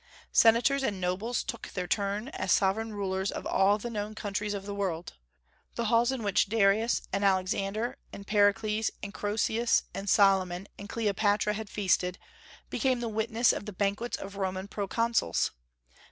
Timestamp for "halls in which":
5.93-6.47